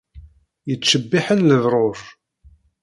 [0.69, 1.99] Yettcebbiḥen lebruǧ.